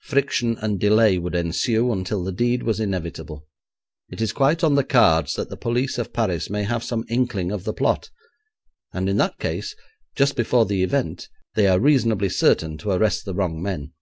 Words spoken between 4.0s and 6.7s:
It is quite on the cards that the police of Paris may